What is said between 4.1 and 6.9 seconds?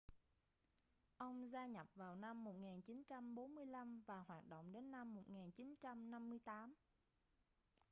hoạt động đến năm 1958